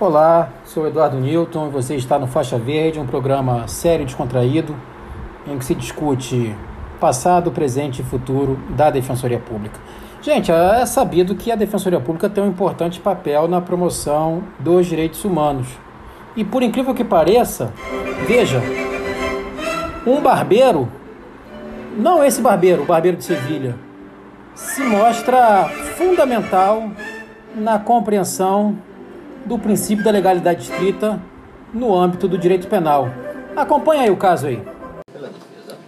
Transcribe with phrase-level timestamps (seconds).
[0.00, 4.76] Olá, sou Eduardo Newton e você está no Faixa Verde, um programa sério e descontraído
[5.44, 6.54] em que se discute
[7.00, 9.80] passado, presente e futuro da Defensoria Pública.
[10.22, 15.24] Gente, é sabido que a Defensoria Pública tem um importante papel na promoção dos direitos
[15.24, 15.66] humanos.
[16.36, 17.72] E por incrível que pareça,
[18.24, 18.62] veja,
[20.06, 20.88] um barbeiro,
[21.96, 23.74] não esse barbeiro, o barbeiro de Sevilha,
[24.54, 26.88] se mostra fundamental
[27.52, 28.78] na compreensão
[29.48, 31.20] do princípio da legalidade estrita
[31.72, 33.08] no âmbito do direito penal.
[33.56, 34.62] Acompanha aí o caso aí.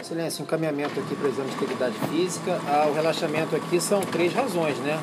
[0.02, 2.58] Silêncio, encaminhamento aqui para o exame de integridade física.
[2.66, 4.98] Ah, o relaxamento aqui são três razões, né?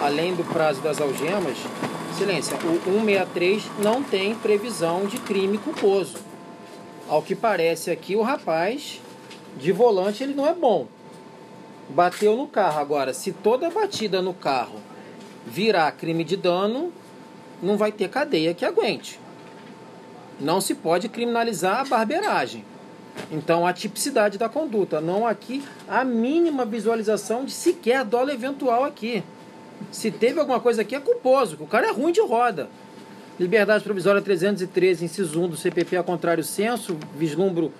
[0.00, 1.58] Além do prazo das algemas,
[2.16, 6.16] silêncio, o 163 não tem previsão de crime culposo.
[7.08, 9.00] Ao que parece aqui, o rapaz
[9.58, 10.86] de volante ele não é bom.
[11.90, 12.80] Bateu no carro.
[12.80, 14.80] Agora, se toda batida no carro
[15.46, 16.92] virar crime de dano,
[17.62, 19.18] não vai ter cadeia que aguente.
[20.40, 22.64] Não se pode criminalizar a barbeiragem.
[23.30, 29.24] Então, a tipicidade da conduta, não aqui a mínima visualização de sequer dolo eventual aqui.
[29.90, 32.68] Se teve alguma coisa aqui, é culposo, o cara é ruim de roda.
[33.38, 37.72] Liberdade provisória 313, inciso 1 do CPP, a contrário senso, vislumbro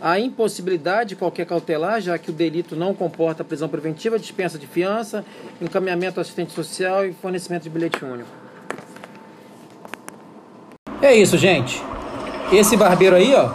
[0.00, 4.66] a impossibilidade de qualquer cautelar, já que o delito não comporta prisão preventiva, dispensa de
[4.66, 5.24] fiança,
[5.60, 8.41] encaminhamento ao assistente social e fornecimento de bilhete único.
[11.02, 11.82] É isso, gente.
[12.52, 13.50] Esse barbeiro aí, ó,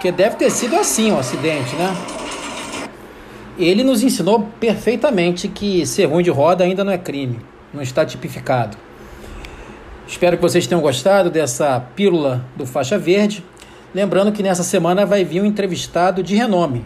[0.00, 1.96] que deve ter sido assim o um acidente, né?
[3.58, 7.40] Ele nos ensinou perfeitamente que ser ruim de roda ainda não é crime,
[7.74, 8.76] não está tipificado.
[10.06, 13.44] Espero que vocês tenham gostado dessa pílula do faixa verde.
[13.92, 16.84] Lembrando que nessa semana vai vir um entrevistado de renome,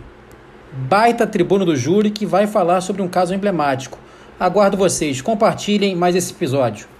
[0.72, 3.98] baita tribuno do júri, que vai falar sobre um caso emblemático.
[4.40, 6.95] Aguardo vocês, compartilhem mais esse episódio.